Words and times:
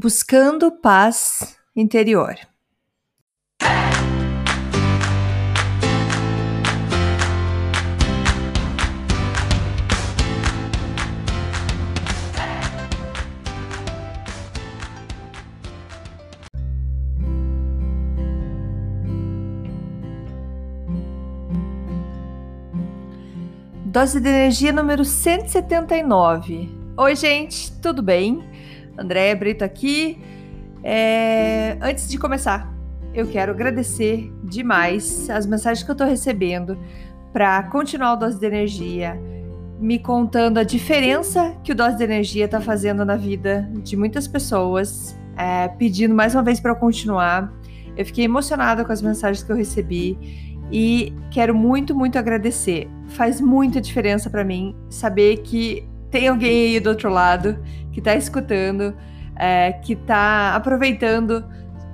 Buscando 0.00 0.70
paz 0.70 1.58
interior. 1.74 2.36
Dose 23.84 24.20
de 24.20 24.28
energia 24.28 24.72
número 24.72 25.04
179. 25.04 26.70
Oi, 26.96 27.16
gente, 27.16 27.72
tudo 27.80 28.00
bem? 28.00 28.47
Andréia 28.98 29.34
Brito 29.36 29.64
aqui. 29.64 30.18
É... 30.82 31.78
Antes 31.80 32.08
de 32.08 32.18
começar, 32.18 32.72
eu 33.14 33.26
quero 33.26 33.52
agradecer 33.52 34.32
demais 34.44 35.28
as 35.30 35.46
mensagens 35.46 35.82
que 35.82 35.90
eu 35.90 35.94
estou 35.94 36.06
recebendo 36.06 36.78
para 37.32 37.62
continuar 37.64 38.14
o 38.14 38.16
Dose 38.16 38.38
de 38.38 38.46
Energia, 38.46 39.18
me 39.78 39.98
contando 39.98 40.58
a 40.58 40.64
diferença 40.64 41.54
que 41.62 41.72
o 41.72 41.74
Dose 41.74 41.96
de 41.96 42.04
Energia 42.04 42.46
está 42.46 42.60
fazendo 42.60 43.04
na 43.04 43.16
vida 43.16 43.68
de 43.82 43.96
muitas 43.96 44.26
pessoas, 44.26 45.18
é, 45.36 45.68
pedindo 45.68 46.14
mais 46.14 46.34
uma 46.34 46.42
vez 46.42 46.58
para 46.58 46.72
eu 46.72 46.76
continuar. 46.76 47.52
Eu 47.96 48.04
fiquei 48.04 48.24
emocionada 48.24 48.84
com 48.84 48.92
as 48.92 49.02
mensagens 49.02 49.42
que 49.42 49.50
eu 49.50 49.56
recebi 49.56 50.18
e 50.70 51.12
quero 51.30 51.54
muito, 51.54 51.94
muito 51.94 52.18
agradecer. 52.18 52.88
Faz 53.08 53.40
muita 53.40 53.80
diferença 53.80 54.28
para 54.28 54.44
mim 54.44 54.76
saber 54.88 55.38
que 55.38 55.88
tem 56.10 56.28
alguém 56.28 56.74
aí 56.74 56.80
do 56.80 56.90
outro 56.90 57.10
lado 57.10 57.58
que 57.92 58.00
está 58.00 58.14
escutando, 58.14 58.96
é, 59.36 59.72
que 59.72 59.92
está 59.94 60.54
aproveitando 60.54 61.44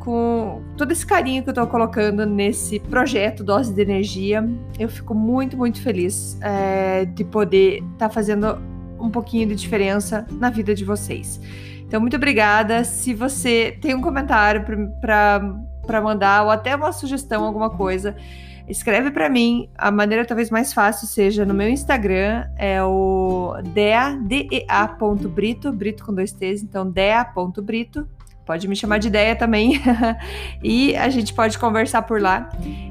com 0.00 0.62
todo 0.76 0.92
esse 0.92 1.04
carinho 1.04 1.42
que 1.42 1.48
eu 1.48 1.52
estou 1.52 1.66
colocando 1.66 2.26
nesse 2.26 2.78
projeto 2.78 3.42
Dose 3.42 3.72
de 3.72 3.80
Energia. 3.80 4.46
Eu 4.78 4.88
fico 4.88 5.14
muito, 5.14 5.56
muito 5.56 5.80
feliz 5.80 6.38
é, 6.42 7.06
de 7.06 7.24
poder 7.24 7.76
estar 7.76 8.08
tá 8.08 8.10
fazendo 8.10 8.58
um 9.00 9.10
pouquinho 9.10 9.48
de 9.48 9.54
diferença 9.54 10.26
na 10.30 10.50
vida 10.50 10.74
de 10.74 10.84
vocês. 10.84 11.40
Então, 11.86 12.00
muito 12.00 12.16
obrigada. 12.16 12.84
Se 12.84 13.14
você 13.14 13.78
tem 13.80 13.94
um 13.94 14.00
comentário 14.00 14.64
para 15.00 16.00
mandar 16.02 16.44
ou 16.44 16.50
até 16.50 16.76
uma 16.76 16.92
sugestão, 16.92 17.44
alguma 17.44 17.70
coisa, 17.70 18.16
Escreve 18.68 19.10
para 19.10 19.28
mim. 19.28 19.68
A 19.76 19.90
maneira 19.90 20.24
talvez 20.24 20.50
mais 20.50 20.72
fácil 20.72 21.06
seja 21.06 21.44
no 21.44 21.52
meu 21.52 21.68
Instagram, 21.68 22.46
é 22.56 22.82
o 22.82 23.54
dea.brito, 23.72 25.70
brito 25.72 26.04
com 26.04 26.14
dois 26.14 26.32
T's, 26.32 26.62
então 26.62 26.90
dea.brito. 26.90 28.08
Pode 28.46 28.68
me 28.68 28.76
chamar 28.76 28.98
de 28.98 29.08
ideia 29.08 29.34
também. 29.36 29.80
e 30.62 30.96
a 30.96 31.08
gente 31.08 31.32
pode 31.32 31.58
conversar 31.58 32.02
por 32.02 32.20
lá. 32.20 32.48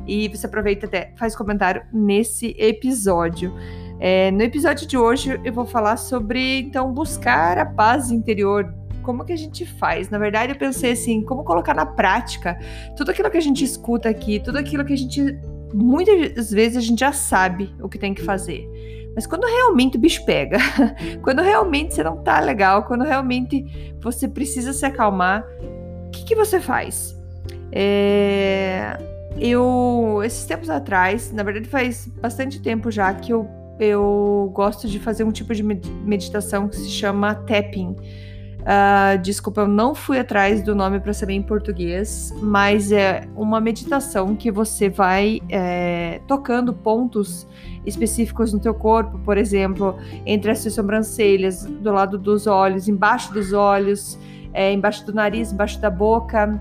E 0.07 0.27
você 0.29 0.45
aproveita 0.45 0.85
até, 0.85 1.11
faz 1.16 1.35
comentário 1.35 1.83
nesse 1.91 2.55
episódio. 2.57 3.53
É, 3.99 4.31
no 4.31 4.41
episódio 4.41 4.88
de 4.88 4.97
hoje 4.97 5.39
eu 5.44 5.53
vou 5.53 5.66
falar 5.66 5.97
sobre 5.97 6.59
então 6.59 6.91
buscar 6.91 7.57
a 7.57 7.66
paz 7.66 8.11
interior, 8.11 8.73
como 9.03 9.23
que 9.23 9.33
a 9.33 9.38
gente 9.38 9.66
faz? 9.66 10.09
Na 10.09 10.17
verdade, 10.17 10.53
eu 10.53 10.57
pensei 10.57 10.94
assim, 10.94 11.21
como 11.21 11.44
colocar 11.44 11.73
na 11.73 11.85
prática 11.85 12.57
tudo 12.95 13.11
aquilo 13.11 13.29
que 13.29 13.38
a 13.38 13.41
gente 13.41 13.63
escuta 13.63 14.09
aqui, 14.09 14.39
tudo 14.39 14.57
aquilo 14.57 14.83
que 14.83 14.94
a 14.94 14.97
gente 14.97 15.38
muitas 15.73 16.52
vezes 16.52 16.77
a 16.77 16.81
gente 16.81 16.99
já 16.99 17.11
sabe 17.11 17.73
o 17.81 17.89
que 17.89 17.97
tem 17.97 18.13
que 18.13 18.23
fazer. 18.23 18.67
Mas 19.16 19.27
quando 19.27 19.45
realmente 19.45 19.97
o 19.97 19.99
bicho 19.99 20.25
pega, 20.25 20.57
quando 21.21 21.41
realmente 21.41 21.93
você 21.93 22.03
não 22.03 22.17
tá 22.17 22.39
legal, 22.39 22.83
quando 22.83 23.03
realmente 23.03 23.95
você 24.01 24.27
precisa 24.27 24.73
se 24.73 24.85
acalmar, 24.85 25.45
o 26.07 26.11
que, 26.11 26.25
que 26.25 26.35
você 26.35 26.59
faz? 26.59 27.16
É, 27.71 28.97
eu, 29.38 30.21
esses 30.23 30.45
tempos 30.45 30.69
atrás, 30.69 31.31
na 31.31 31.44
verdade 31.44 31.67
faz 31.67 32.07
bastante 32.21 32.61
tempo 32.61 32.91
já 32.91 33.13
que 33.13 33.31
eu, 33.34 33.47
eu 33.79 34.51
gosto 34.53 34.88
de 34.88 35.00
fazer 35.00 35.23
um 35.23 35.31
tipo 35.31 35.53
de 35.53 35.63
meditação 35.63 36.67
que 36.67 36.75
se 36.75 36.90
chama 36.90 37.35
tapping 37.35 37.95
Uh, 38.63 39.18
desculpa, 39.22 39.62
eu 39.62 39.68
não 39.68 39.94
fui 39.94 40.18
atrás 40.18 40.63
do 40.63 40.74
nome 40.74 40.97
para 41.00 41.13
saber 41.13 41.34
em 41.34 41.41
português, 41.41 42.34
mas 42.41 42.94
é 42.94 43.28
uma 43.35 43.59
meditação 43.59 44.35
que 44.38 44.50
você 44.50 44.90
vai 44.90 45.41
é, 45.50 46.22
tocando 46.28 46.73
pontos 46.73 47.46
específicos 47.85 48.53
no 48.53 48.59
teu 48.62 48.73
corpo, 48.73 49.19
por 49.19 49.38
exemplo, 49.38 49.97
entre 50.25 50.50
as 50.50 50.59
suas 50.59 50.73
sobrancelhas, 50.75 51.66
do 51.66 51.91
lado 51.91 52.18
dos 52.18 52.47
olhos, 52.47 52.88
embaixo 52.88 53.34
dos 53.34 53.52
olhos, 53.52 54.18
é, 54.53 54.72
embaixo 54.72 55.06
do 55.06 55.13
nariz, 55.13 55.52
embaixo 55.52 55.81
da 55.81 55.90
boca 55.90 56.57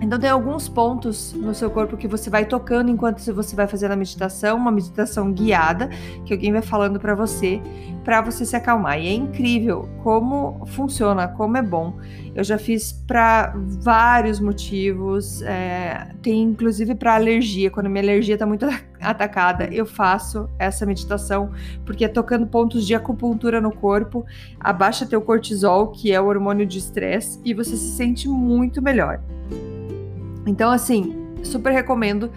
então 0.00 0.18
tem 0.18 0.30
alguns 0.30 0.68
pontos 0.68 1.34
no 1.34 1.54
seu 1.54 1.70
corpo 1.70 1.96
que 1.96 2.08
você 2.08 2.30
vai 2.30 2.46
tocando 2.46 2.90
enquanto 2.90 3.20
você 3.20 3.54
vai 3.54 3.66
fazendo 3.66 3.92
a 3.92 3.96
meditação, 3.96 4.56
uma 4.56 4.70
meditação 4.70 5.30
guiada, 5.32 5.88
que 6.24 6.32
alguém 6.32 6.52
vai 6.52 6.62
falando 6.62 6.98
para 6.98 7.14
você, 7.14 7.60
para 8.02 8.22
você 8.22 8.46
se 8.46 8.56
acalmar. 8.56 8.98
E 8.98 9.08
é 9.08 9.12
incrível 9.12 9.88
como 10.02 10.64
funciona, 10.66 11.28
como 11.28 11.56
é 11.58 11.62
bom. 11.62 11.98
Eu 12.34 12.42
já 12.42 12.56
fiz 12.56 12.92
para 13.06 13.52
vários 13.54 14.40
motivos, 14.40 15.42
é, 15.42 16.08
tem 16.22 16.42
inclusive 16.42 16.94
para 16.94 17.14
alergia. 17.14 17.70
Quando 17.70 17.90
minha 17.90 18.02
alergia 18.02 18.34
está 18.34 18.46
muito 18.46 18.66
atacada, 19.00 19.64
eu 19.66 19.84
faço 19.84 20.48
essa 20.58 20.86
meditação, 20.86 21.50
porque 21.84 22.06
é 22.06 22.08
tocando 22.08 22.46
pontos 22.46 22.86
de 22.86 22.94
acupuntura 22.94 23.60
no 23.60 23.70
corpo, 23.70 24.24
abaixa 24.58 25.04
teu 25.04 25.20
cortisol, 25.20 25.88
que 25.88 26.10
é 26.10 26.20
o 26.20 26.26
hormônio 26.26 26.64
de 26.64 26.78
estresse, 26.78 27.38
e 27.44 27.52
você 27.52 27.76
se 27.76 27.96
sente 27.96 28.26
muito 28.28 28.80
melhor. 28.80 29.20
Então, 30.50 30.72
assim, 30.72 31.14
super 31.44 31.72
recomendo 31.72 32.28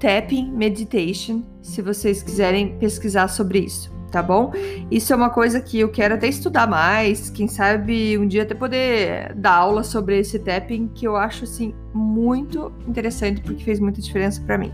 Tapping 0.00 0.50
Meditation, 0.50 1.44
se 1.62 1.80
vocês 1.80 2.20
quiserem 2.20 2.76
pesquisar 2.78 3.28
sobre 3.28 3.60
isso, 3.60 3.92
tá 4.10 4.20
bom? 4.20 4.52
Isso 4.90 5.12
é 5.12 5.16
uma 5.16 5.30
coisa 5.30 5.60
que 5.60 5.78
eu 5.78 5.88
quero 5.88 6.14
até 6.14 6.26
estudar 6.26 6.66
mais, 6.66 7.30
quem 7.30 7.46
sabe 7.46 8.18
um 8.18 8.26
dia 8.26 8.42
até 8.42 8.54
poder 8.56 9.34
dar 9.36 9.54
aula 9.54 9.84
sobre 9.84 10.18
esse 10.18 10.40
tapping, 10.40 10.88
que 10.88 11.06
eu 11.06 11.14
acho, 11.14 11.44
assim, 11.44 11.72
muito 11.94 12.72
interessante, 12.88 13.40
porque 13.40 13.62
fez 13.62 13.78
muita 13.78 14.00
diferença 14.00 14.42
para 14.44 14.58
mim. 14.58 14.72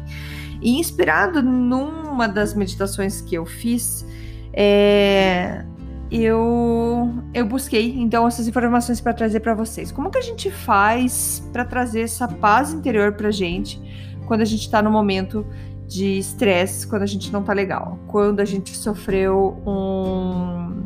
E 0.62 0.80
inspirado 0.80 1.42
numa 1.42 2.26
das 2.26 2.54
meditações 2.54 3.20
que 3.20 3.34
eu 3.34 3.44
fiz, 3.44 4.06
é, 4.54 5.66
eu 6.10 7.12
eu 7.34 7.46
busquei 7.46 7.94
então 7.98 8.26
essas 8.26 8.46
informações 8.46 9.00
para 9.00 9.12
trazer 9.12 9.40
para 9.40 9.54
vocês. 9.54 9.90
Como 9.90 10.10
que 10.10 10.18
a 10.18 10.22
gente 10.22 10.50
faz 10.50 11.42
para 11.52 11.64
trazer 11.64 12.02
essa 12.02 12.28
paz 12.28 12.72
interior 12.72 13.12
pra 13.12 13.30
gente 13.30 13.80
quando 14.26 14.40
a 14.40 14.44
gente 14.44 14.62
está 14.62 14.82
no 14.82 14.90
momento 14.90 15.46
de 15.86 16.18
estresse, 16.18 16.86
quando 16.86 17.02
a 17.02 17.06
gente 17.06 17.32
não 17.32 17.42
tá 17.42 17.52
legal, 17.52 17.98
quando 18.08 18.40
a 18.40 18.44
gente 18.44 18.76
sofreu 18.76 19.62
um, 19.64 20.82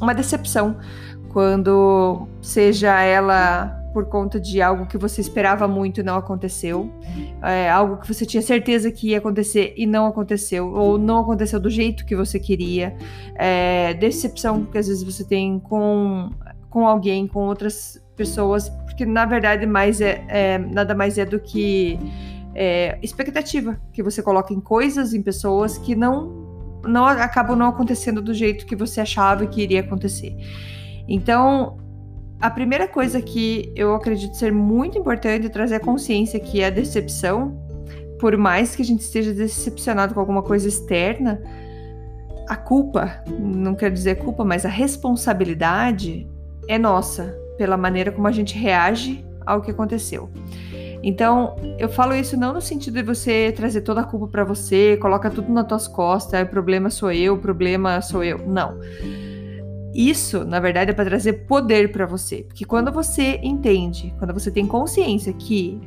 uma 0.00 0.14
decepção, 0.14 0.76
quando 1.32 2.28
seja 2.40 3.00
ela 3.00 3.83
por 3.94 4.06
conta 4.06 4.40
de 4.40 4.60
algo 4.60 4.86
que 4.86 4.98
você 4.98 5.20
esperava 5.20 5.68
muito 5.68 6.00
e 6.00 6.02
não 6.02 6.16
aconteceu, 6.16 6.90
é, 7.40 7.70
algo 7.70 7.98
que 7.98 8.12
você 8.12 8.26
tinha 8.26 8.42
certeza 8.42 8.90
que 8.90 9.10
ia 9.10 9.18
acontecer 9.18 9.72
e 9.76 9.86
não 9.86 10.06
aconteceu, 10.06 10.74
ou 10.74 10.98
não 10.98 11.20
aconteceu 11.20 11.60
do 11.60 11.70
jeito 11.70 12.04
que 12.04 12.16
você 12.16 12.40
queria, 12.40 12.96
é, 13.36 13.94
decepção 13.94 14.64
que 14.64 14.76
às 14.76 14.88
vezes 14.88 15.04
você 15.04 15.24
tem 15.24 15.60
com, 15.60 16.28
com 16.68 16.88
alguém, 16.88 17.28
com 17.28 17.46
outras 17.46 18.04
pessoas, 18.16 18.68
porque 18.68 19.06
na 19.06 19.24
verdade 19.24 19.64
mais 19.64 20.00
é, 20.00 20.24
é 20.28 20.58
nada 20.58 20.92
mais 20.92 21.16
é 21.16 21.24
do 21.24 21.38
que 21.38 21.96
é, 22.52 22.98
expectativa 23.00 23.80
que 23.92 24.02
você 24.02 24.20
coloca 24.22 24.52
em 24.52 24.60
coisas, 24.60 25.14
em 25.14 25.22
pessoas 25.22 25.78
que 25.78 25.94
não, 25.94 26.80
não 26.84 27.06
acabam 27.06 27.56
não 27.56 27.68
acontecendo 27.68 28.20
do 28.20 28.34
jeito 28.34 28.66
que 28.66 28.74
você 28.74 29.00
achava 29.00 29.46
que 29.46 29.62
iria 29.62 29.80
acontecer. 29.80 30.36
Então, 31.06 31.78
a 32.40 32.50
primeira 32.50 32.86
coisa 32.86 33.20
que 33.22 33.72
eu 33.74 33.94
acredito 33.94 34.36
ser 34.36 34.52
muito 34.52 34.98
importante 34.98 35.48
trazer 35.48 35.76
a 35.76 35.80
consciência 35.80 36.38
que 36.38 36.60
é 36.60 36.66
a 36.66 36.70
decepção, 36.70 37.56
por 38.18 38.36
mais 38.36 38.76
que 38.76 38.82
a 38.82 38.84
gente 38.84 39.00
esteja 39.00 39.32
decepcionado 39.32 40.14
com 40.14 40.20
alguma 40.20 40.42
coisa 40.42 40.68
externa, 40.68 41.42
a 42.48 42.56
culpa, 42.56 43.22
não 43.38 43.74
quero 43.74 43.94
dizer 43.94 44.16
culpa, 44.16 44.44
mas 44.44 44.66
a 44.66 44.68
responsabilidade 44.68 46.28
é 46.68 46.78
nossa 46.78 47.34
pela 47.56 47.76
maneira 47.76 48.12
como 48.12 48.26
a 48.26 48.32
gente 48.32 48.56
reage 48.56 49.24
ao 49.46 49.62
que 49.62 49.70
aconteceu. 49.70 50.28
Então, 51.02 51.56
eu 51.78 51.88
falo 51.88 52.14
isso 52.14 52.34
não 52.34 52.54
no 52.54 52.62
sentido 52.62 52.94
de 52.94 53.02
você 53.02 53.52
trazer 53.52 53.82
toda 53.82 54.00
a 54.00 54.04
culpa 54.04 54.26
para 54.26 54.42
você, 54.42 54.96
coloca 54.96 55.30
tudo 55.30 55.52
nas 55.52 55.66
tuas 55.66 55.86
costas, 55.86 56.42
o 56.42 56.46
problema 56.46 56.88
sou 56.88 57.12
eu, 57.12 57.34
o 57.34 57.38
problema 57.38 58.00
sou 58.00 58.24
eu. 58.24 58.38
Não. 58.38 58.78
Isso, 59.94 60.44
na 60.44 60.58
verdade, 60.58 60.90
é 60.90 60.94
para 60.94 61.04
trazer 61.04 61.44
poder 61.46 61.92
para 61.92 62.04
você. 62.04 62.42
Porque 62.48 62.64
quando 62.64 62.90
você 62.90 63.38
entende, 63.42 64.12
quando 64.18 64.34
você 64.34 64.50
tem 64.50 64.66
consciência 64.66 65.32
que 65.32 65.80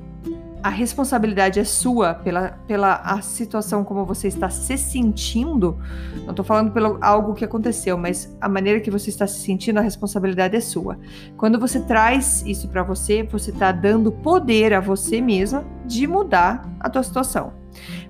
a 0.64 0.70
responsabilidade 0.70 1.60
é 1.60 1.64
sua 1.64 2.14
pela, 2.14 2.50
pela 2.68 2.96
a 2.96 3.22
situação 3.22 3.84
como 3.84 4.06
você 4.06 4.28
está 4.28 4.50
se 4.50 4.78
sentindo, 4.78 5.78
não 6.24 6.32
estou 6.32 6.44
falando 6.44 6.72
pelo 6.72 6.98
algo 7.02 7.34
que 7.34 7.46
aconteceu, 7.46 7.98
mas 7.98 8.36
a 8.42 8.50
maneira 8.50 8.80
que 8.80 8.90
você 8.90 9.10
está 9.10 9.28
se 9.28 9.40
sentindo, 9.40 9.78
a 9.78 9.82
responsabilidade 9.82 10.56
é 10.56 10.60
sua. 10.60 10.98
Quando 11.38 11.60
você 11.60 11.80
traz 11.80 12.44
isso 12.46 12.68
para 12.70 12.84
você, 12.84 13.24
você 13.24 13.52
está 13.52 13.72
dando 13.72 14.12
poder 14.12 14.74
a 14.74 14.80
você 14.80 15.22
mesma 15.22 15.64
de 15.86 16.08
mudar 16.08 16.68
a 16.80 16.90
tua 16.90 17.04
situação. 17.04 17.54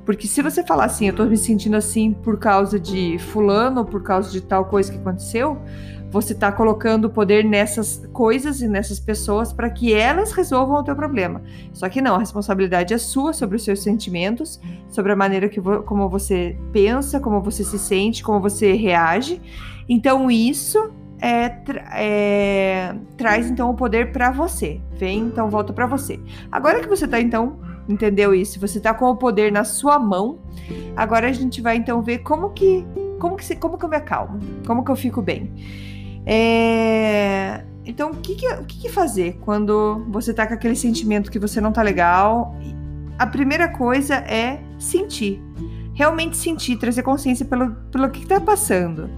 Porque 0.06 0.28
se 0.28 0.42
você 0.42 0.64
falar 0.64 0.86
assim, 0.86 1.06
eu 1.06 1.12
estou 1.12 1.26
me 1.26 1.38
sentindo 1.38 1.76
assim 1.76 2.14
por 2.14 2.40
causa 2.40 2.80
de 2.80 3.18
fulano, 3.20 3.86
por 3.86 4.04
causa 4.04 4.32
de 4.32 4.42
tal 4.42 4.66
coisa 4.66 4.92
que 4.92 4.98
aconteceu, 4.98 5.62
você 6.10 6.34
está 6.34 6.52
colocando 6.52 7.06
o 7.06 7.10
poder 7.10 7.44
nessas 7.44 8.08
coisas 8.14 8.62
e 8.62 8.68
nessas 8.68 9.00
pessoas 9.00 9.52
para 9.52 9.70
que 9.70 9.94
elas 9.94 10.32
resolvam 10.32 10.80
o 10.80 10.84
teu 10.84 10.96
problema. 10.96 11.42
Só 11.74 11.90
que 11.90 12.02
não, 12.02 12.16
a 12.16 12.20
responsabilidade 12.20 12.94
é 12.94 12.98
sua 12.98 13.34
sobre 13.34 13.58
os 13.58 13.64
seus 13.64 13.82
sentimentos, 13.82 14.60
sobre 14.90 15.12
a 15.12 15.16
maneira 15.16 15.50
que 15.50 15.60
vo 15.60 15.84
como 15.84 16.10
você 16.10 16.58
pensa, 16.72 17.20
como 17.20 17.42
você 17.42 17.64
se 17.64 17.78
sente, 17.78 18.24
como 18.24 18.40
você 18.40 18.74
reage. 18.74 19.42
Então 19.90 20.32
isso 20.32 20.92
é, 21.20 21.50
tra 21.50 21.84
é, 21.94 22.96
traz 23.18 23.50
então 23.50 23.70
o 23.70 23.74
poder 23.74 24.12
para 24.12 24.32
você. 24.32 24.80
Vem 24.94 25.20
então 25.20 25.50
volta 25.50 25.74
para 25.74 25.86
você. 25.86 26.20
Agora 26.52 26.80
que 26.80 26.88
você 26.88 27.06
está 27.06 27.20
então 27.20 27.60
entendeu 27.88 28.34
isso, 28.34 28.60
você 28.60 28.78
está 28.78 28.94
com 28.94 29.06
o 29.06 29.16
poder 29.16 29.52
na 29.52 29.64
sua 29.64 29.98
mão. 29.98 30.40
Agora 30.96 31.28
a 31.28 31.32
gente 31.32 31.62
vai 31.62 31.78
então 31.78 32.02
ver 32.02 32.20
como 32.20 32.50
que 32.52 32.86
como 33.20 33.36
que, 33.36 33.56
como 33.56 33.78
que 33.78 33.86
eu 33.86 33.90
me 33.90 33.98
acalmo, 33.98 34.40
como 34.66 34.84
que 34.84 34.92
eu 34.92 34.96
fico 34.96 35.22
bem. 35.22 35.52
É... 36.26 37.64
Então, 37.86 38.12
o 38.12 38.16
que, 38.16 38.36
que, 38.36 38.48
o 38.48 38.66
que, 38.66 38.82
que 38.82 38.90
fazer 38.90 39.38
quando 39.42 40.06
você 40.10 40.34
tá 40.34 40.46
com 40.46 40.54
aquele 40.54 40.76
sentimento 40.76 41.32
que 41.32 41.40
você 41.40 41.62
não 41.62 41.72
tá 41.72 41.82
legal? 41.82 42.56
A 43.18 43.26
primeira 43.26 43.70
coisa 43.70 44.16
é 44.16 44.60
sentir. 44.78 45.42
Realmente 45.94 46.38
sentir, 46.38 46.78
trazer 46.78 47.02
consciência 47.02 47.46
pelo, 47.46 47.72
pelo 47.92 48.10
que, 48.10 48.20
que 48.20 48.28
tá 48.28 48.42
passando. 48.42 49.10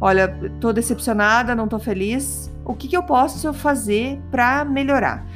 Olha, 0.00 0.28
tô 0.60 0.72
decepcionada, 0.72 1.54
não 1.54 1.68
tô 1.68 1.78
feliz. 1.78 2.50
O 2.64 2.74
que, 2.74 2.88
que 2.88 2.96
eu 2.96 3.02
posso 3.02 3.52
fazer 3.52 4.20
para 4.30 4.64
melhorar? 4.64 5.26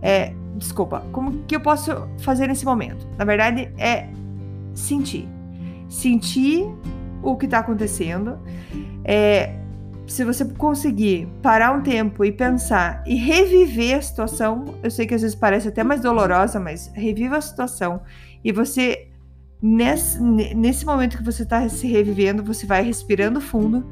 É, 0.00 0.32
desculpa, 0.56 1.04
como 1.12 1.44
que 1.44 1.54
eu 1.54 1.60
posso 1.60 2.08
fazer 2.18 2.46
nesse 2.46 2.64
momento? 2.64 3.06
Na 3.16 3.24
verdade, 3.24 3.70
é 3.78 4.08
sentir. 4.74 5.28
Sentir 5.88 6.66
o 7.22 7.36
que 7.36 7.46
tá 7.46 7.58
acontecendo. 7.58 8.38
É, 9.04 9.54
se 10.06 10.24
você 10.24 10.44
conseguir 10.44 11.28
parar 11.42 11.72
um 11.72 11.82
tempo 11.82 12.24
e 12.24 12.32
pensar 12.32 13.02
e 13.06 13.14
reviver 13.16 13.98
a 13.98 14.02
situação, 14.02 14.64
eu 14.82 14.90
sei 14.90 15.06
que 15.06 15.14
às 15.14 15.22
vezes 15.22 15.36
parece 15.36 15.68
até 15.68 15.82
mais 15.82 16.00
dolorosa, 16.00 16.60
mas 16.60 16.90
reviva 16.94 17.36
a 17.36 17.40
situação 17.40 18.00
e 18.44 18.52
você 18.52 19.08
nesse, 19.60 20.22
nesse 20.22 20.86
momento 20.86 21.16
que 21.16 21.24
você 21.24 21.42
está 21.42 21.68
se 21.68 21.86
revivendo, 21.86 22.42
você 22.42 22.66
vai 22.66 22.82
respirando 22.82 23.40
fundo, 23.40 23.84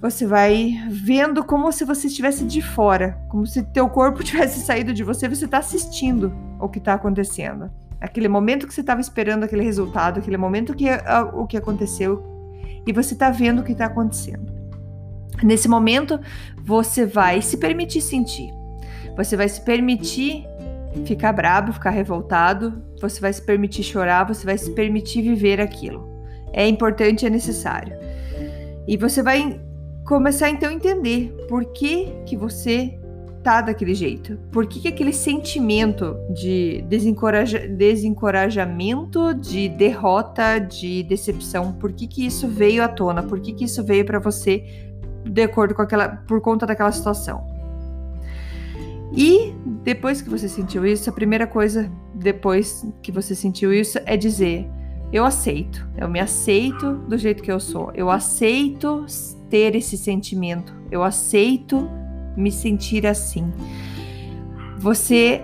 você 0.00 0.26
vai 0.26 0.74
vendo 0.90 1.42
como 1.44 1.72
se 1.72 1.84
você 1.84 2.06
estivesse 2.06 2.44
de 2.44 2.60
fora, 2.60 3.18
como 3.28 3.46
se 3.46 3.62
teu 3.62 3.88
corpo 3.88 4.22
tivesse 4.24 4.60
saído 4.60 4.92
de 4.92 5.02
você, 5.02 5.28
você 5.28 5.46
está 5.46 5.58
assistindo 5.58 6.34
o 6.60 6.68
que 6.68 6.78
está 6.78 6.94
acontecendo. 6.94 7.70
Aquele 8.00 8.28
momento 8.28 8.66
que 8.66 8.74
você 8.74 8.82
estava 8.82 9.00
esperando 9.00 9.44
aquele 9.44 9.62
resultado, 9.62 10.18
aquele 10.18 10.36
momento 10.36 10.74
que 10.74 10.86
o 11.34 11.46
que 11.46 11.56
aconteceu 11.56 12.22
e 12.86 12.92
você 12.92 13.14
está 13.14 13.30
vendo 13.30 13.60
o 13.60 13.64
que 13.64 13.72
está 13.72 13.86
acontecendo. 13.86 14.54
Nesse 15.42 15.68
momento, 15.68 16.20
você 16.64 17.04
vai 17.04 17.42
se 17.42 17.56
permitir 17.56 18.00
sentir. 18.00 18.52
Você 19.16 19.36
vai 19.36 19.48
se 19.48 19.60
permitir 19.62 20.46
ficar 21.04 21.32
bravo, 21.32 21.72
ficar 21.72 21.90
revoltado, 21.90 22.82
você 23.00 23.20
vai 23.20 23.32
se 23.32 23.42
permitir 23.42 23.82
chorar, 23.82 24.24
você 24.24 24.46
vai 24.46 24.56
se 24.56 24.70
permitir 24.70 25.22
viver 25.22 25.60
aquilo. 25.60 26.08
É 26.52 26.66
importante, 26.66 27.26
é 27.26 27.30
necessário. 27.30 27.96
E 28.86 28.96
você 28.96 29.22
vai 29.22 29.60
começar 30.06 30.48
então 30.50 30.70
a 30.70 30.72
entender 30.72 31.34
por 31.48 31.64
que 31.66 32.12
que 32.24 32.36
você 32.36 32.98
tá 33.42 33.60
daquele 33.60 33.94
jeito. 33.94 34.36
Por 34.50 34.66
que, 34.66 34.80
que 34.80 34.88
aquele 34.88 35.12
sentimento 35.12 36.16
de 36.34 36.82
desencoraja 36.88 37.68
desencorajamento, 37.68 39.34
de 39.34 39.68
derrota, 39.68 40.58
de 40.58 41.04
decepção, 41.04 41.72
por 41.72 41.92
que 41.92 42.08
que 42.08 42.26
isso 42.26 42.48
veio 42.48 42.82
à 42.82 42.88
tona? 42.88 43.22
Por 43.22 43.38
que 43.38 43.52
que 43.52 43.64
isso 43.64 43.84
veio 43.84 44.04
para 44.04 44.18
você 44.18 44.86
de 45.24 45.42
acordo 45.42 45.74
com 45.74 45.82
aquela, 45.82 46.08
por 46.08 46.40
conta 46.40 46.66
daquela 46.66 46.92
situação. 46.92 47.44
E 49.12 49.54
depois 49.82 50.20
que 50.20 50.28
você 50.28 50.48
sentiu 50.48 50.84
isso, 50.84 51.08
a 51.08 51.12
primeira 51.12 51.46
coisa 51.46 51.90
depois 52.14 52.84
que 53.02 53.12
você 53.12 53.34
sentiu 53.34 53.72
isso 53.72 53.98
é 54.04 54.16
dizer: 54.16 54.68
eu 55.12 55.24
aceito, 55.24 55.86
eu 55.96 56.08
me 56.08 56.20
aceito 56.20 56.94
do 57.08 57.16
jeito 57.16 57.42
que 57.42 57.50
eu 57.50 57.60
sou, 57.60 57.92
eu 57.94 58.10
aceito 58.10 59.06
ter 59.48 59.74
esse 59.74 59.96
sentimento, 59.96 60.74
eu 60.90 61.02
aceito 61.02 61.88
me 62.36 62.50
sentir 62.50 63.06
assim. 63.06 63.52
Você 64.78 65.42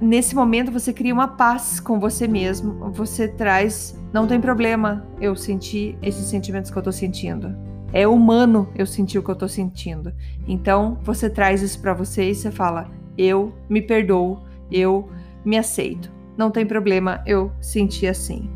nesse 0.00 0.34
momento 0.34 0.72
você 0.72 0.92
cria 0.92 1.14
uma 1.14 1.28
paz 1.28 1.78
com 1.78 2.00
você 2.00 2.26
mesmo, 2.26 2.90
você 2.90 3.28
traz, 3.28 3.96
não 4.12 4.26
tem 4.26 4.40
problema 4.40 5.06
eu 5.20 5.36
sentir 5.36 5.96
esses 6.02 6.26
sentimentos 6.26 6.70
que 6.70 6.76
eu 6.76 6.82
tô 6.82 6.90
sentindo. 6.90 7.54
É 7.92 8.08
humano 8.08 8.68
eu 8.74 8.86
sentir 8.86 9.18
o 9.18 9.22
que 9.22 9.30
eu 9.30 9.36
tô 9.36 9.46
sentindo. 9.46 10.12
Então, 10.48 10.98
você 11.02 11.28
traz 11.28 11.62
isso 11.62 11.78
para 11.80 11.92
você 11.92 12.30
e 12.30 12.34
você 12.34 12.50
fala: 12.50 12.90
"Eu 13.16 13.52
me 13.68 13.82
perdoo, 13.82 14.40
eu 14.70 15.08
me 15.44 15.58
aceito. 15.58 16.10
Não 16.36 16.50
tem 16.50 16.66
problema 16.66 17.22
eu 17.26 17.52
sentir 17.60 18.06
assim". 18.06 18.50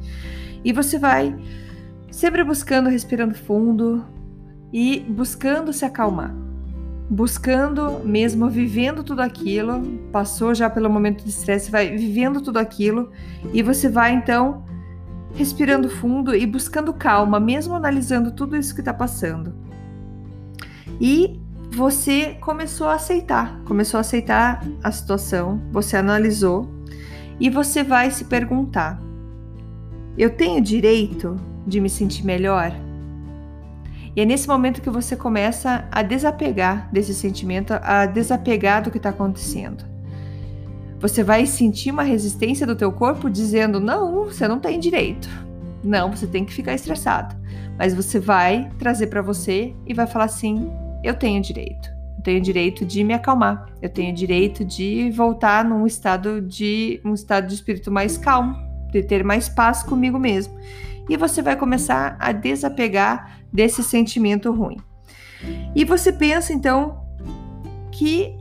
E 0.64 0.73
você 0.73 0.99
vai 0.99 1.37
sempre 2.11 2.43
buscando 2.43 2.88
respirando 2.88 3.34
fundo 3.34 4.05
e 4.73 5.00
buscando 5.00 5.73
se 5.73 5.84
acalmar. 5.84 6.34
Buscando 7.08 8.00
mesmo 8.05 8.49
vivendo 8.49 9.05
tudo 9.05 9.20
aquilo, 9.20 9.82
passou 10.11 10.55
já 10.55 10.69
pelo 10.69 10.90
momento 10.90 11.23
de 11.23 11.31
estresse, 11.31 11.70
vai 11.70 11.96
vivendo 11.96 12.40
tudo 12.40 12.58
aquilo 12.58 13.11
e 13.52 13.62
você 13.62 13.88
vai 13.88 14.12
então 14.12 14.64
respirando 15.34 15.88
fundo 15.88 16.34
e 16.34 16.46
buscando 16.46 16.93
calma, 16.93 17.38
mesmo 17.38 17.75
analisando 17.75 18.32
tudo 18.32 18.56
isso 18.56 18.75
que 18.75 18.81
está 18.81 18.93
passando. 18.93 19.55
E 21.00 21.38
você 21.70 22.37
começou 22.40 22.88
a 22.88 22.94
aceitar, 22.94 23.61
começou 23.67 23.99
a 23.99 24.00
aceitar 24.00 24.64
a 24.82 24.90
situação, 24.90 25.61
você 25.70 25.96
analisou 25.96 26.75
e 27.38 27.50
você 27.50 27.83
vai 27.83 28.11
se 28.11 28.25
perguntar: 28.25 29.00
eu 30.17 30.31
tenho 30.31 30.61
direito 30.61 31.37
de 31.67 31.81
me 31.81 31.91
sentir 31.91 32.25
melhor? 32.25 32.73
E 34.15 34.21
é 34.23 34.25
nesse 34.25 34.49
momento 34.49 34.81
que 34.81 34.88
você 34.88 35.15
começa 35.15 35.87
a 35.93 36.03
desapegar 36.03 36.88
desse 36.91 37.12
sentimento, 37.12 37.75
a 37.83 38.06
desapegar 38.06 38.83
do 38.83 38.91
que 38.91 38.97
está 38.97 39.11
acontecendo. 39.11 39.85
Você 40.99 41.23
vai 41.23 41.45
sentir 41.45 41.90
uma 41.90 42.02
resistência 42.02 42.66
do 42.66 42.75
teu 42.75 42.90
corpo 42.90 43.28
dizendo: 43.28 43.78
"Não, 43.78 44.25
você 44.25 44.49
não 44.49 44.59
tem 44.59 44.81
direito. 44.81 45.28
Não, 45.85 46.11
você 46.11 46.26
tem 46.26 46.47
que 46.47 46.55
ficar 46.55 46.73
estressado". 46.73 47.37
Mas 47.78 47.93
você 47.93 48.19
vai 48.19 48.71
trazer 48.78 49.09
para 49.09 49.21
você 49.21 49.75
e 49.87 49.93
vai 49.93 50.07
falar 50.07 50.25
assim: 50.25 50.71
"Eu 51.05 51.12
tenho 51.12 51.43
direito. 51.43 51.96
Tenho 52.26 52.40
direito 52.40 52.85
de 52.85 53.04
me 53.04 53.14
acalmar. 53.14 53.66
Eu 53.80 53.88
tenho 53.88 54.12
direito 54.12 54.64
de 54.64 55.12
voltar 55.12 55.64
num 55.64 55.87
estado 55.87 56.42
de 56.42 57.00
um 57.04 57.14
estado 57.14 57.47
de 57.47 57.54
espírito 57.54 57.88
mais 57.88 58.18
calmo, 58.18 58.56
de 58.90 59.00
ter 59.00 59.23
mais 59.23 59.49
paz 59.49 59.85
comigo 59.85 60.18
mesmo". 60.18 60.59
E 61.09 61.16
você 61.16 61.40
vai 61.40 61.54
começar 61.54 62.16
a 62.18 62.33
desapegar 62.33 63.38
desse 63.52 63.80
sentimento 63.80 64.50
ruim. 64.50 64.78
E 65.73 65.85
você 65.85 66.12
pensa 66.12 66.52
então 66.52 67.00
que 67.92 68.37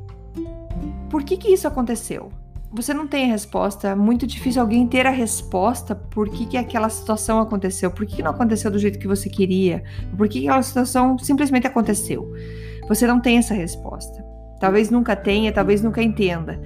por 1.08 1.22
que 1.22 1.38
que 1.38 1.54
isso 1.54 1.68
aconteceu? 1.68 2.32
você 2.75 2.94
não 2.94 3.08
tem 3.08 3.24
a 3.24 3.27
resposta. 3.27 3.89
É 3.89 3.96
muito 3.96 4.27
difícil 4.27 4.62
alguém 4.62 4.86
ter 4.86 5.08
a 5.08 5.10
resposta 5.10 5.96
por 5.96 6.27
que, 6.27 6.46
que 6.46 6.58
aquela 6.58 6.89
situação 6.89 7.39
aconteceu, 7.39 7.89
por 7.89 8.06
que, 8.06 8.18
que 8.18 8.24
não 8.24 8.32
aconteceu 8.32 8.70
do 8.70 8.77
jeito 8.77 9.00
que 9.00 9.08
você 9.08 9.30
queria, 9.30 9.82
por 10.18 10.27
que, 10.27 10.42
que 10.42 10.48
aquela 10.50 10.62
situação 10.62 11.18
simplesmente 11.18 11.65
aconteceu. 11.65 12.34
Você 12.88 13.08
não 13.08 13.20
tem 13.20 13.38
essa 13.38 13.54
resposta. 13.54 14.24
Talvez 14.60 14.89
nunca 14.89 15.15
tenha, 15.15 15.51
talvez 15.51 15.82
nunca 15.82 16.01
entenda. 16.01 16.60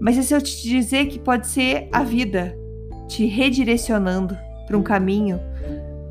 Mas 0.00 0.16
se 0.16 0.34
eu 0.34 0.40
te 0.40 0.62
dizer 0.62 1.06
que 1.06 1.18
pode 1.18 1.46
ser 1.46 1.88
a 1.92 2.02
vida 2.02 2.56
te 3.06 3.26
redirecionando 3.26 4.36
para 4.66 4.78
um 4.78 4.82
caminho 4.82 5.40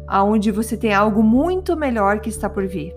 aonde 0.07 0.51
você 0.51 0.75
tem 0.75 0.93
algo 0.93 1.23
muito 1.23 1.75
melhor 1.75 2.19
que 2.19 2.29
está 2.29 2.49
por 2.49 2.67
vir? 2.67 2.93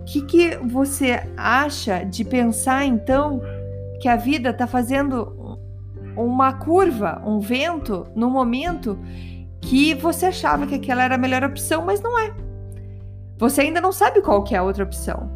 O 0.00 0.04
que, 0.04 0.22
que 0.22 0.56
você 0.58 1.22
acha 1.36 2.04
de 2.04 2.24
pensar 2.24 2.84
então 2.84 3.40
que 4.00 4.08
a 4.08 4.16
vida 4.16 4.50
está 4.50 4.66
fazendo 4.66 5.58
uma 6.16 6.52
curva, 6.52 7.20
um 7.26 7.40
vento, 7.40 8.06
no 8.14 8.30
momento 8.30 8.98
que 9.60 9.94
você 9.94 10.26
achava 10.26 10.66
que 10.66 10.76
aquela 10.76 11.02
era 11.02 11.16
a 11.16 11.18
melhor 11.18 11.42
opção, 11.42 11.84
mas 11.84 12.00
não 12.00 12.18
é. 12.18 12.32
Você 13.38 13.62
ainda 13.62 13.80
não 13.80 13.92
sabe 13.92 14.22
qual 14.22 14.44
que 14.44 14.54
é 14.54 14.58
a 14.58 14.62
outra 14.62 14.84
opção. 14.84 15.35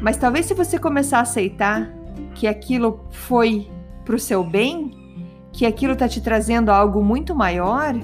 Mas 0.00 0.16
talvez 0.16 0.46
se 0.46 0.54
você 0.54 0.78
começar 0.78 1.18
a 1.18 1.22
aceitar 1.22 1.90
que 2.34 2.46
aquilo 2.46 3.00
foi 3.10 3.68
para 4.04 4.14
o 4.14 4.18
seu 4.18 4.44
bem, 4.44 4.90
que 5.52 5.64
aquilo 5.64 5.94
está 5.94 6.08
te 6.08 6.20
trazendo 6.20 6.70
algo 6.70 7.02
muito 7.02 7.34
maior, 7.34 7.94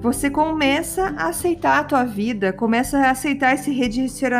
você 0.00 0.30
começa 0.30 1.14
a 1.16 1.28
aceitar 1.28 1.80
a 1.80 1.84
tua 1.84 2.04
vida, 2.04 2.52
começa 2.52 2.98
a 2.98 3.10
aceitar 3.10 3.54
esse 3.54 3.72
redicio, 3.72 4.30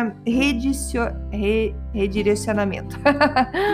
re, 1.33 1.75
redirecionamento. 1.93 2.97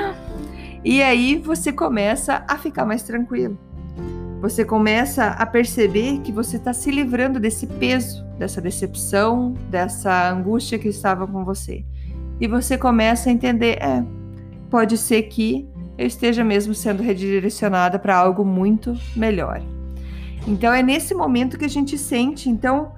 e 0.83 1.03
aí 1.03 1.37
você 1.37 1.73
começa 1.73 2.45
a 2.49 2.57
ficar 2.57 2.87
mais 2.87 3.03
tranquilo. 3.03 3.59
Você 4.41 4.65
começa 4.65 5.29
a 5.29 5.47
perceber 5.47 6.21
que 6.21 6.31
você 6.31 6.57
está 6.57 6.73
se 6.73 6.91
livrando 6.91 7.41
desse 7.41 7.67
peso, 7.67 8.25
dessa 8.39 8.61
decepção, 8.61 9.55
dessa 9.71 10.31
angústia 10.31 10.79
que 10.79 10.89
estava 10.89 11.27
com 11.27 11.45
você. 11.45 11.85
E 12.41 12.49
você 12.49 12.77
começa 12.77 13.29
a 13.29 13.33
entender, 13.33 13.79
é, 13.83 14.05
pode 14.71 14.99
ser 14.99 15.23
que 15.25 15.69
eu 15.97 16.07
esteja 16.07 16.43
mesmo 16.43 16.75
sendo 16.75 17.03
redirecionada 17.03 17.99
para 17.99 18.17
algo 18.17 18.45
muito 18.45 18.97
melhor. 19.15 19.63
Então 20.47 20.73
é 20.73 20.83
nesse 20.83 21.15
momento 21.15 21.57
que 21.57 21.65
a 21.65 21.69
gente 21.69 21.97
sente, 21.97 22.51
então, 22.51 22.93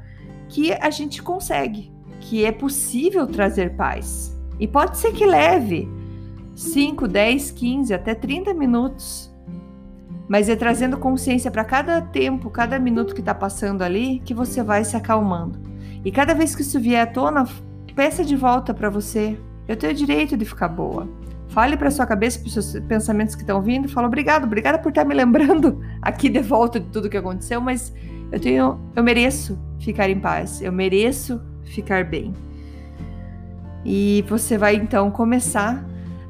que 0.49 0.73
a 0.73 0.91
gente 0.91 1.23
consegue, 1.23 1.93
que 2.21 2.45
é 2.45 2.51
possível 2.51 3.27
trazer 3.27 3.77
paz. 3.77 4.37
E 4.59 4.67
pode 4.67 4.97
ser 4.97 5.13
que 5.13 5.27
leve 5.27 5.89
5, 6.55 7.07
10, 7.07 7.51
15, 7.51 7.95
até 7.95 8.15
30 8.15 8.55
minutos. 8.55 9.31
Mas 10.29 10.49
é 10.49 10.57
trazendo 10.57 10.97
consciência 10.97 11.51
para 11.51 11.65
cada 11.65 12.01
tempo, 12.01 12.51
cada 12.51 12.79
minuto 12.79 13.15
que 13.15 13.21
está 13.21 13.35
passando 13.35 13.83
ali, 13.83 14.21
que 14.25 14.35
você 14.35 14.63
vai 14.63 14.83
se 14.83 14.97
acalmando. 14.97 15.61
E 16.05 16.11
cada 16.11 16.35
vez 16.35 16.55
que 16.55 16.63
isso 16.63 16.81
vier 16.81 17.03
à 17.03 17.07
tona, 17.07 17.47
peça 17.97 18.23
de 18.23 18.37
volta 18.37 18.75
para 18.75 18.91
você. 18.91 19.39
Eu 19.67 19.75
tenho 19.75 19.93
o 19.93 19.97
direito 19.97 20.37
de 20.37 20.45
ficar 20.45 20.69
boa. 20.69 21.09
Fale 21.49 21.77
para 21.77 21.91
sua 21.91 22.07
cabeça, 22.07 22.39
para 22.39 22.51
seus 22.51 22.79
pensamentos 22.81 23.35
que 23.35 23.41
estão 23.41 23.63
vindo, 23.63 23.89
fala 23.89 24.07
obrigado, 24.07 24.45
obrigada 24.45 24.79
por 24.79 24.91
estar 24.91 25.05
me 25.05 25.15
lembrando 25.15 25.81
aqui 26.03 26.29
de 26.29 26.41
volta 26.41 26.79
de 26.79 26.87
tudo 26.89 27.09
que 27.09 27.17
aconteceu, 27.17 27.61
mas 27.61 27.95
eu 28.31 28.39
tenho, 28.39 28.79
eu 28.95 29.03
mereço 29.03 29.59
ficar 29.79 30.11
em 30.11 30.21
paz, 30.21 30.61
eu 30.61 30.71
mereço 30.71 31.41
ficar 31.65 32.05
bem. 32.05 32.35
E 33.85 34.23
você 34.29 34.59
vai 34.59 34.75
então 34.75 35.11
começar 35.11 35.83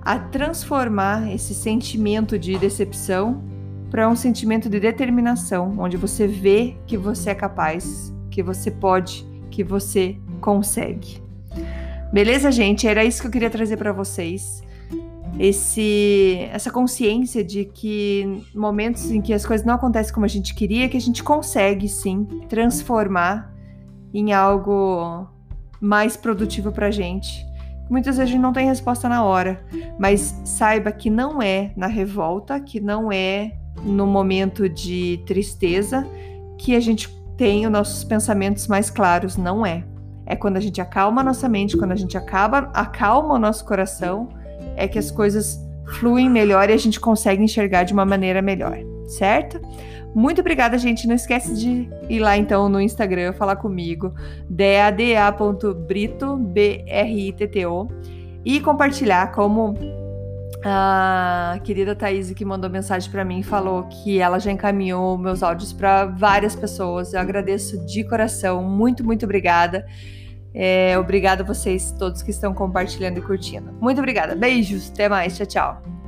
a 0.02 0.18
transformar 0.18 1.32
esse 1.35 1.52
sentimento 1.52 2.38
de 2.38 2.56
decepção 2.58 3.42
para 3.90 4.08
um 4.08 4.14
sentimento 4.14 4.68
de 4.68 4.78
determinação, 4.78 5.75
onde 5.78 5.96
você 5.96 6.28
vê 6.28 6.76
que 6.87 6.96
você 6.96 7.30
é 7.30 7.35
capaz, 7.35 8.14
que 8.30 8.42
você 8.42 8.70
pode, 8.70 9.26
que 9.50 9.64
você 9.64 10.16
consegue. 10.40 11.25
Beleza, 12.13 12.51
gente? 12.51 12.87
Era 12.87 13.05
isso 13.05 13.21
que 13.21 13.27
eu 13.27 13.31
queria 13.31 13.51
trazer 13.51 13.77
para 13.77 13.93
vocês 13.93 14.65
esse 15.39 16.49
essa 16.51 16.71
consciência 16.71 17.45
de 17.45 17.67
que 17.67 18.43
momentos 18.55 19.11
em 19.11 19.21
que 19.21 19.35
as 19.35 19.45
coisas 19.45 19.67
não 19.67 19.75
acontecem 19.75 20.13
como 20.13 20.25
a 20.25 20.29
gente 20.29 20.55
queria, 20.55 20.89
que 20.89 20.97
a 20.97 21.01
gente 21.01 21.23
consegue 21.23 21.89
sim 21.89 22.27
transformar 22.49 23.53
em 24.15 24.33
algo 24.33 25.27
mais 25.81 26.17
produtivo 26.17 26.73
pra 26.73 26.91
gente. 26.91 27.45
Muitas 27.89 28.17
vezes 28.17 28.31
a 28.31 28.33
gente 28.33 28.43
não 28.43 28.53
tem 28.53 28.67
resposta 28.67 29.09
na 29.09 29.25
hora, 29.25 29.65
mas 29.99 30.41
saiba 30.45 30.91
que 30.91 31.11
não 31.11 31.41
é 31.41 31.73
na 31.77 31.87
revolta, 31.87 32.59
que 32.59 32.81
não 32.81 33.13
é 33.13 33.53
no 33.85 34.07
momento 34.07 34.69
de 34.69 35.23
tristeza 35.27 36.07
que 36.59 36.75
a 36.75 36.81
gente 36.81 37.15
tem 37.37 37.67
os 37.67 37.73
nossos 37.73 38.03
pensamentos 38.03 38.67
mais 38.67 38.91
claros, 38.91 39.37
não 39.37 39.65
é. 39.65 39.85
É 40.26 40.35
quando 40.35 40.56
a 40.56 40.61
gente 40.61 40.80
acalma 40.80 41.21
a 41.21 41.25
nossa 41.25 41.49
mente, 41.49 41.76
quando 41.76 41.92
a 41.92 41.97
gente 41.97 42.18
acaba, 42.18 42.71
acalma 42.75 43.35
o 43.35 43.38
nosso 43.38 43.64
coração 43.64 44.28
é 44.76 44.87
que 44.87 44.99
as 44.99 45.11
coisas 45.11 45.59
fluem 45.99 46.28
melhor 46.28 46.68
e 46.68 46.73
a 46.73 46.76
gente 46.76 47.00
consegue 47.00 47.42
enxergar 47.42 47.85
de 47.85 47.92
uma 47.92 48.04
maneira 48.04 48.42
melhor, 48.42 48.76
certo? 49.06 49.61
Muito 50.14 50.40
obrigada, 50.40 50.78
gente. 50.78 51.06
Não 51.06 51.14
esquece 51.14 51.54
de 51.54 51.88
ir 52.09 52.18
lá 52.21 52.37
então 52.37 52.68
no 52.68 52.80
Instagram 52.80 53.33
falar 53.33 53.56
comigo, 53.56 54.14
dada.brito, 54.49 56.37
B-R-I-T-T-O, 56.37 57.88
e 58.45 58.61
compartilhar 58.61 59.33
como 59.33 59.75
a 60.65 61.59
querida 61.63 61.95
Thaís 61.95 62.31
que 62.33 62.45
mandou 62.45 62.69
mensagem 62.69 63.11
para 63.11 63.25
mim 63.25 63.43
falou 63.43 63.85
que 63.85 64.19
ela 64.19 64.39
já 64.39 64.51
encaminhou 64.51 65.17
meus 65.19 65.43
áudios 65.43 65.73
para 65.73 66.07
várias 66.07 66.57
pessoas. 66.57 67.13
Eu 67.13 67.21
agradeço 67.21 67.85
de 67.87 68.05
coração. 68.05 68.63
Muito, 68.63 69.05
muito 69.05 69.25
obrigada. 69.25 69.87
É, 70.55 70.99
obrigada 70.99 71.43
a 71.43 71.47
vocês 71.47 71.93
todos 71.99 72.23
que 72.23 72.31
estão 72.31 72.55
compartilhando 72.55 73.19
e 73.19 73.23
curtindo. 73.23 73.73
Muito 73.81 73.99
obrigada. 73.99 74.35
Beijos. 74.35 74.91
Até 74.91 75.09
mais. 75.09 75.37
Tchau, 75.37 75.47
tchau. 75.47 76.06